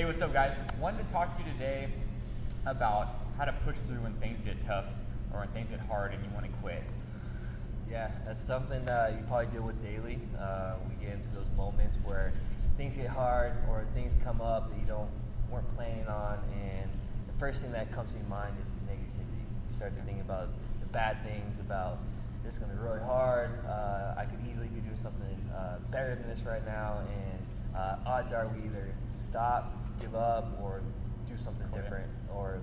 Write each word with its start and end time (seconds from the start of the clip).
Hey, 0.00 0.06
what's 0.06 0.22
up, 0.22 0.32
guys? 0.32 0.58
Wanted 0.80 1.06
to 1.06 1.12
talk 1.12 1.36
to 1.36 1.44
you 1.44 1.52
today 1.52 1.90
about 2.64 3.16
how 3.36 3.44
to 3.44 3.52
push 3.66 3.76
through 3.86 3.98
when 3.98 4.14
things 4.14 4.40
get 4.40 4.58
tough 4.64 4.86
or 5.30 5.40
when 5.40 5.48
things 5.48 5.68
get 5.68 5.80
hard 5.80 6.14
and 6.14 6.24
you 6.24 6.30
want 6.30 6.46
to 6.46 6.52
quit. 6.62 6.82
Yeah, 7.86 8.10
that's 8.24 8.40
something 8.40 8.82
that 8.86 9.12
you 9.12 9.18
probably 9.28 9.48
deal 9.48 9.60
with 9.60 9.76
daily. 9.84 10.18
Uh, 10.40 10.76
we 10.88 11.04
get 11.04 11.16
into 11.16 11.28
those 11.32 11.44
moments 11.54 11.98
where 12.02 12.32
things 12.78 12.96
get 12.96 13.08
hard 13.08 13.52
or 13.68 13.84
things 13.92 14.10
come 14.24 14.40
up 14.40 14.70
that 14.70 14.80
you 14.80 14.86
don't 14.86 15.10
weren't 15.50 15.68
planning 15.76 16.06
on, 16.06 16.38
and 16.54 16.88
the 17.26 17.38
first 17.38 17.60
thing 17.60 17.70
that 17.72 17.92
comes 17.92 18.12
to 18.12 18.16
your 18.16 18.26
mind 18.28 18.56
is 18.62 18.72
negativity. 18.88 19.44
You 19.68 19.74
start 19.74 19.94
to 19.98 20.02
think 20.04 20.22
about 20.22 20.48
the 20.80 20.86
bad 20.86 21.22
things, 21.26 21.58
about 21.58 21.98
this 22.42 22.54
is 22.54 22.58
going 22.58 22.70
to 22.70 22.76
be 22.78 22.82
really 22.82 23.00
hard. 23.00 23.50
Uh, 23.68 24.14
I 24.16 24.24
could 24.24 24.40
easily 24.50 24.68
be 24.68 24.80
doing 24.80 24.96
something 24.96 25.36
uh, 25.54 25.76
better 25.90 26.14
than 26.14 26.26
this 26.26 26.40
right 26.40 26.64
now, 26.64 27.00
and 27.00 27.29
uh, 27.76 27.96
odds 28.06 28.32
are 28.32 28.48
we 28.48 28.64
either 28.66 28.94
stop, 29.14 29.72
give 30.00 30.14
up, 30.14 30.58
or 30.62 30.82
do 31.28 31.36
something 31.36 31.66
Quit. 31.68 31.82
different, 31.82 32.10
or 32.34 32.58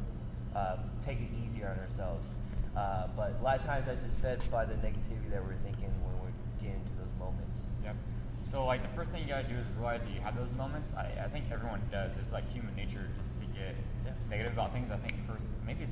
uh, 0.56 0.78
take 1.02 1.20
it 1.20 1.30
easier 1.46 1.70
on 1.70 1.80
ourselves. 1.80 2.36
Uh, 2.76 3.08
but 3.16 3.34
a 3.40 3.44
lot 3.44 3.60
of 3.60 3.66
times 3.66 3.86
that's 3.88 4.02
just 4.04 4.20
fed 4.20 4.44
by 4.52 4.66
the 4.66 4.76
negativity 4.76 5.30
that 5.32 5.44
we're 5.44 5.56
thinking 5.64 5.92
when 6.06 6.14
we're 6.22 6.34
getting 6.62 6.80
into 6.82 6.94
those 7.00 7.14
moments. 7.20 7.62
Yep. 7.84 7.96
So, 8.44 8.66
like, 8.66 8.82
the 8.82 8.96
first 8.96 9.12
thing 9.12 9.24
you 9.24 9.28
gotta 9.28 9.48
do 9.48 9.56
is 9.56 9.66
realize 9.78 10.06
that 10.06 10.14
you 10.14 10.22
have 10.22 10.38
those 10.38 10.52
moments. 10.54 10.90
I, 10.96 11.06
I 11.26 11.28
think 11.28 11.46
everyone 11.52 11.82
does. 11.92 12.16
It's 12.18 12.32
like 12.32 12.48
human 12.54 12.76
nature 12.76 13.08
just 13.20 13.36
to 13.40 13.46
get 13.48 13.76
Yeah. 14.06 14.12
negative 14.30 14.54
about 14.54 14.72
things. 14.74 14.90
I 14.92 14.98
think 14.98 15.14
first, 15.26 15.50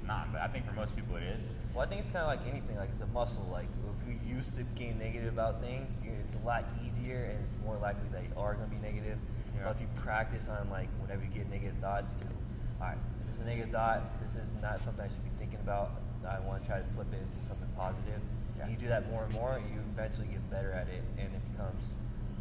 not, 0.08 0.32
but 0.32 0.41
I 0.41 0.48
think 0.48 0.66
for 0.66 0.73
most 0.73 0.95
people 0.95 1.16
it 1.16 1.23
is. 1.23 1.50
Well, 1.73 1.86
I 1.86 1.88
think 1.88 2.02
it's 2.02 2.12
kind 2.12 2.23
of 2.23 2.27
like 2.27 2.48
anything. 2.48 2.77
Like 2.77 2.90
it's 2.94 3.02
a 3.02 3.08
muscle. 3.08 3.48
Like 3.52 3.68
if 3.90 4.08
we 4.08 4.20
used 4.28 4.55
to 4.58 4.64
getting 4.76 5.00
negative 5.00 5.34
about 5.34 5.62
things, 5.62 6.02
you 6.04 6.12
it's 6.23 6.36
a 6.36 6.45
lot 6.45 6.66
easier, 6.86 7.30
and 7.31 7.40
it's 7.41 7.54
more 7.66 7.78
likely 7.78 8.08
that 8.12 8.23
you 8.23 8.31
are 8.38 8.54
going 8.54 8.70
to 8.70 8.76
be 8.76 8.81
negative. 8.81 9.18
Yeah. 9.55 9.64
But 9.66 9.76
if 9.76 9.81
you 9.81 9.88
practice 9.95 10.48
on 10.48 10.70
like 10.70 10.90
whenever 11.02 11.23
you 11.23 11.30
get 11.30 11.50
negative 11.50 11.78
thoughts, 11.81 12.12
to 12.20 12.26
all 12.81 12.88
right, 12.88 12.98
this 13.23 13.36
is 13.36 13.41
a 13.41 13.45
negative 13.45 13.72
thought. 13.72 14.22
This 14.22 14.36
is 14.36 14.53
not 14.62 14.81
something 14.81 15.03
I 15.03 15.08
should 15.08 15.23
be 15.23 15.36
thinking 15.39 15.59
about. 15.59 15.92
I 16.28 16.40
want 16.40 16.64
to 16.64 16.67
try 16.67 16.80
to 16.80 16.86
flip 16.97 17.08
it 17.14 17.22
into 17.22 17.45
something 17.45 17.69
positive. 17.78 18.19
Yeah. 18.58 18.64
And 18.64 18.72
you 18.72 18.78
do 18.78 18.88
that 18.88 19.09
more 19.12 19.25
and 19.25 19.34
more, 19.34 19.62
you 19.72 19.80
eventually 19.94 20.28
get 20.28 20.42
better 20.50 20.72
at 20.72 20.88
it, 20.88 21.03
and 21.17 21.28
it 21.28 21.42
becomes 21.52 21.95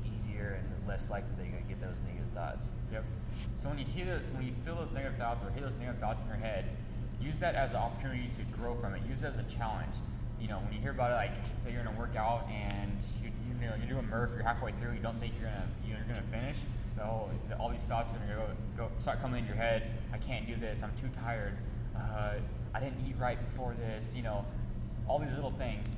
easier 0.06 0.58
and 0.58 0.88
less 0.88 1.10
likely 1.10 1.30
that 1.36 1.44
you're 1.44 1.52
going 1.52 1.64
to 1.64 1.68
get 1.68 1.80
those 1.80 2.00
negative 2.06 2.30
thoughts. 2.34 2.72
Yep. 2.92 3.04
So 3.56 3.68
when 3.68 3.78
you 3.78 3.84
hear 3.84 4.22
when 4.32 4.46
you 4.46 4.52
feel 4.64 4.76
those 4.76 4.92
negative 4.92 5.18
thoughts 5.18 5.44
or 5.44 5.50
hear 5.50 5.62
those 5.62 5.76
negative 5.76 6.00
thoughts 6.00 6.22
in 6.22 6.28
your 6.28 6.36
head, 6.36 6.64
use 7.20 7.38
that 7.40 7.54
as 7.54 7.70
an 7.70 7.78
opportunity 7.78 8.30
to 8.34 8.42
grow 8.56 8.74
from 8.74 8.94
it. 8.94 9.02
Use 9.08 9.22
it 9.22 9.28
as 9.28 9.38
a 9.38 9.42
challenge. 9.44 9.94
You 10.40 10.48
know, 10.48 10.58
when 10.58 10.72
you 10.72 10.80
hear 10.80 10.90
about 10.90 11.10
it, 11.10 11.14
like 11.14 11.34
say 11.56 11.72
you're 11.72 11.82
gonna 11.82 11.98
work 11.98 12.16
out 12.16 12.46
and 12.50 12.98
you, 13.22 13.30
you 13.48 13.66
know 13.66 13.74
you're 13.76 13.88
doing 13.88 14.08
Murph, 14.08 14.32
you're 14.34 14.42
halfway 14.42 14.72
through, 14.72 14.92
you 14.92 15.00
don't 15.00 15.18
think 15.18 15.34
you're 15.40 15.48
gonna 15.48 15.66
you're 15.86 15.98
gonna 16.06 16.22
finish. 16.30 16.58
The 16.96 17.02
whole, 17.02 17.30
the, 17.48 17.56
all 17.56 17.70
these 17.70 17.84
thoughts 17.84 18.12
are 18.12 18.18
gonna 18.18 18.54
go, 18.76 18.84
go 18.84 18.90
start 18.98 19.20
coming 19.20 19.40
in 19.40 19.46
your 19.46 19.56
head. 19.56 19.90
I 20.12 20.18
can't 20.18 20.46
do 20.46 20.56
this. 20.56 20.82
I'm 20.82 20.92
too 21.00 21.08
tired. 21.20 21.56
Uh, 21.96 22.34
I 22.74 22.80
didn't 22.80 23.04
eat 23.08 23.16
right 23.18 23.42
before 23.50 23.74
this. 23.74 24.14
You 24.14 24.22
know, 24.22 24.44
all 25.08 25.18
these 25.18 25.34
little 25.34 25.50
things 25.50 25.88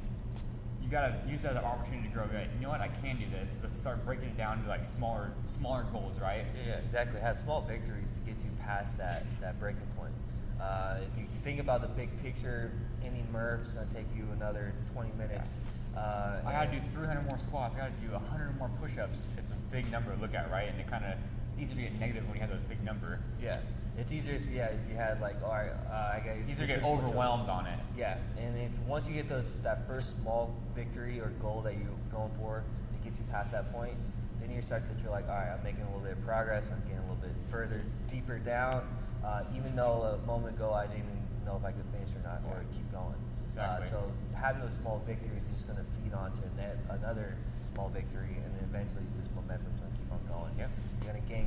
you 0.86 0.92
gotta 0.92 1.16
use 1.28 1.42
that 1.42 1.50
as 1.50 1.56
an 1.56 1.64
opportunity 1.64 2.06
to 2.06 2.14
grow. 2.14 2.24
Like, 2.32 2.48
you 2.54 2.62
know 2.62 2.68
what? 2.68 2.80
I 2.80 2.86
can 2.86 3.18
do 3.18 3.24
this. 3.28 3.56
Let's 3.60 3.74
start 3.74 4.04
breaking 4.04 4.28
it 4.28 4.36
down 4.36 4.62
to 4.62 4.68
like 4.68 4.84
smaller, 4.84 5.32
smaller 5.44 5.84
goals, 5.92 6.20
right? 6.20 6.44
Yeah, 6.64 6.74
exactly. 6.74 7.20
Have 7.20 7.36
small 7.36 7.60
victories 7.60 8.08
to 8.10 8.18
get 8.20 8.42
you 8.44 8.50
past 8.60 8.96
that, 8.98 9.26
that 9.40 9.58
breaking 9.58 9.88
point. 9.98 10.12
Uh, 10.60 10.98
if 11.00 11.18
you 11.18 11.26
think 11.42 11.60
about 11.60 11.82
the 11.82 11.88
big 11.88 12.08
picture, 12.22 12.72
any 13.04 13.22
Murph 13.32 13.62
is 13.62 13.68
going 13.72 13.86
to 13.86 13.94
take 13.94 14.06
you 14.16 14.26
another 14.32 14.72
20 14.94 15.12
minutes. 15.18 15.60
Uh, 15.96 16.40
I 16.44 16.52
gotta 16.52 16.70
do 16.70 16.80
300 16.92 17.26
more 17.26 17.38
squats. 17.38 17.74
I 17.76 17.80
gotta 17.80 17.92
do 18.06 18.12
100 18.12 18.58
more 18.58 18.70
push-ups. 18.80 19.24
It's 19.38 19.50
a 19.50 19.54
big 19.72 19.90
number 19.90 20.14
to 20.14 20.20
look 20.20 20.34
at, 20.34 20.50
right? 20.50 20.68
And 20.68 20.78
it 20.78 20.86
kind 20.88 21.04
of 21.04 21.14
it's 21.48 21.58
easy 21.58 21.74
to 21.74 21.82
get 21.82 21.98
negative 21.98 22.24
when 22.28 22.34
you 22.36 22.42
have 22.42 22.52
a 22.52 22.60
big 22.68 22.84
number. 22.84 23.18
Yeah, 23.42 23.60
it's 23.98 24.12
easier 24.12 24.34
if 24.34 24.46
yeah 24.50 24.66
if 24.66 24.90
you 24.90 24.96
had 24.96 25.20
like 25.20 25.36
all 25.42 25.50
right, 25.50 25.70
uh, 25.90 26.16
I 26.16 26.20
guess 26.24 26.38
It's 26.38 26.52
easier 26.52 26.66
to 26.66 26.74
get 26.74 26.84
overwhelmed 26.84 27.48
on 27.48 27.66
it. 27.66 27.78
Yeah, 27.96 28.18
and 28.38 28.58
if 28.58 28.70
once 28.86 29.08
you 29.08 29.14
get 29.14 29.28
those 29.28 29.56
that 29.62 29.86
first 29.86 30.20
small 30.20 30.54
victory 30.74 31.20
or 31.20 31.28
goal 31.40 31.62
that 31.62 31.74
you're 31.74 31.88
going 32.12 32.30
for 32.38 32.62
to 32.92 33.08
get 33.08 33.18
you 33.18 33.24
past 33.30 33.52
that 33.52 33.72
point, 33.72 33.94
then 34.40 34.50
you 34.50 34.60
start 34.62 34.86
to 34.86 34.92
feel 34.94 35.10
like 35.10 35.28
all 35.28 35.34
right, 35.34 35.56
I'm 35.56 35.64
making 35.64 35.82
a 35.82 35.86
little 35.86 36.00
bit 36.00 36.12
of 36.12 36.24
progress. 36.24 36.70
I'm 36.70 36.80
getting 36.82 36.98
a 36.98 37.02
little 37.02 37.16
bit 37.16 37.32
further 37.48 37.82
deeper 38.10 38.38
down. 38.38 38.86
Uh, 39.24 39.42
even 39.56 39.74
though 39.74 40.18
a 40.22 40.26
moment 40.26 40.56
ago 40.56 40.72
I 40.72 40.86
didn't 40.86 41.00
even 41.00 41.18
know 41.44 41.56
if 41.56 41.64
I 41.64 41.72
could 41.72 41.86
finish 41.90 42.10
or 42.14 42.22
not 42.22 42.42
or 42.50 42.62
keep 42.72 42.90
going. 42.92 43.16
Exactly. 43.48 43.86
Uh, 43.86 43.90
so 43.90 44.12
having 44.34 44.60
those 44.60 44.74
small 44.74 45.02
victories 45.06 45.44
is 45.48 45.64
just 45.64 45.66
going 45.66 45.78
to 45.78 45.86
feed 45.96 46.12
onto 46.12 46.42
net, 46.56 46.76
another 46.90 47.34
small 47.62 47.88
victory, 47.88 48.36
and 48.36 48.52
then 48.52 48.68
eventually 48.68 49.02
this 49.16 49.26
momentum's 49.34 49.80
going 49.80 49.90
to 49.92 49.98
keep 49.98 50.12
on 50.12 50.20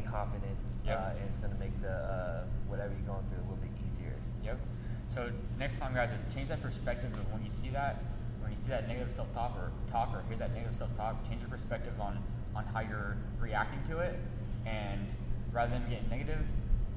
confidence, 0.10 0.74
Yep. 0.86 0.98
uh, 1.00 1.10
and 1.20 1.30
it's 1.30 1.40
going 1.40 1.54
to 1.54 1.60
make 1.60 1.80
the 1.82 1.92
uh, 1.92 2.44
whatever 2.68 2.94
you're 2.94 3.08
going 3.14 3.24
through 3.30 3.40
a 3.40 3.48
little 3.48 3.58
bit 3.62 3.72
easier. 3.88 4.16
Yep. 4.44 4.60
So 5.08 5.30
next 5.58 5.80
time, 5.80 5.94
guys, 5.94 6.12
is 6.12 6.26
change 6.34 6.50
that 6.50 6.62
perspective 6.62 7.12
of 7.14 7.32
when 7.32 7.44
you 7.44 7.50
see 7.50 7.70
that, 7.70 8.04
when 8.42 8.52
you 8.52 8.58
see 8.58 8.70
that 8.70 8.88
negative 8.88 9.12
self-talk 9.12 9.56
or 9.58 9.72
talk 9.92 10.10
or 10.14 10.24
hear 10.28 10.38
that 10.38 10.54
negative 10.54 10.76
self-talk, 10.76 11.28
change 11.28 11.42
your 11.42 11.50
perspective 11.50 11.94
on 12.00 12.18
on 12.56 12.66
how 12.66 12.80
you're 12.82 13.16
reacting 13.40 13.82
to 13.84 14.00
it, 14.00 14.20
and 14.66 15.08
rather 15.54 15.72
than 15.72 15.88
getting 15.90 16.10
negative, 16.10 16.46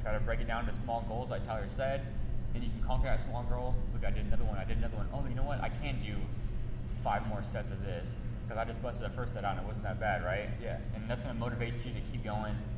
try 0.02 0.12
to 0.12 0.20
break 0.20 0.40
it 0.40 0.46
down 0.46 0.66
to 0.66 0.72
small 0.72 1.04
goals, 1.08 1.30
like 1.30 1.44
Tyler 1.46 1.68
said. 1.68 2.02
Then 2.52 2.62
you 2.62 2.68
can 2.68 2.82
conquer 2.86 3.06
that 3.06 3.20
small 3.20 3.44
goal. 3.44 3.74
Look, 3.94 4.04
I 4.04 4.10
did 4.10 4.26
another 4.26 4.44
one. 4.44 4.58
I 4.58 4.64
did 4.64 4.76
another 4.76 4.96
one. 4.96 5.08
Oh, 5.12 5.24
you 5.28 5.34
know 5.34 5.42
what? 5.42 5.60
I 5.62 5.70
can 5.70 5.98
do 6.02 6.16
five 7.02 7.26
more 7.28 7.42
sets 7.42 7.70
of 7.70 7.82
this 7.82 8.16
because 8.44 8.58
I 8.60 8.64
just 8.64 8.82
busted 8.82 9.06
the 9.10 9.14
first 9.14 9.32
set 9.32 9.44
out 9.44 9.56
and 9.56 9.60
it 9.60 9.66
wasn't 9.66 9.84
that 9.84 9.98
bad, 9.98 10.22
right? 10.22 10.50
Yeah. 10.62 10.76
And 10.94 11.08
that's 11.08 11.24
going 11.24 11.34
to 11.34 11.40
motivate 11.40 11.74
you 11.84 11.92
to 11.94 12.00
keep 12.12 12.24
going 12.24 12.54
just 12.54 12.71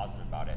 positive 0.00 0.26
about 0.28 0.48
it. 0.48 0.56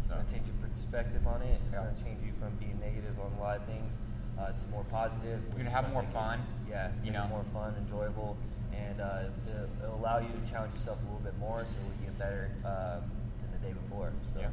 It's 0.00 0.08
So- 0.08 0.14
going 0.14 0.26
to 0.26 0.32
change 0.32 0.46
your 0.48 0.56
perspective 0.66 1.26
on 1.26 1.42
it. 1.42 1.60
It's 1.68 1.76
Yeah. 1.76 1.82
going 1.84 1.94
to 1.94 2.02
change 2.04 2.20
you 2.24 2.32
from 2.40 2.56
being 2.56 2.80
negative 2.80 3.18
on 3.20 3.30
a 3.36 3.40
lot 3.40 3.56
of 3.58 3.64
things 3.64 4.00
uh, 4.38 4.46
to 4.50 4.64
more 4.72 4.84
positive. 4.84 5.40
You're 5.50 5.58
gonna 5.64 5.70
have 5.70 5.92
more 5.92 6.00
make 6.02 6.10
it- 6.10 6.14
fun, 6.14 6.40
Yeah, 6.68 6.90
you 7.04 7.10
know. 7.12 7.28
more 7.28 7.44
fun, 7.52 7.74
enjoyable, 7.76 8.34
and 8.72 8.98
uh, 9.00 9.28
it'll, 9.46 9.68
it'll 9.84 10.00
allow 10.00 10.18
you 10.18 10.28
to 10.32 10.50
challenge 10.50 10.72
yourself 10.74 10.98
a 11.02 11.04
little 11.04 11.20
bit 11.20 11.36
more, 11.38 11.60
so 11.60 11.76
we 11.84 12.06
get 12.06 12.18
better 12.18 12.50
um, 12.64 13.04
than 13.42 13.50
the 13.52 13.58
day 13.66 13.72
before. 13.74 14.10
So. 14.32 14.40
Yeah. 14.40 14.48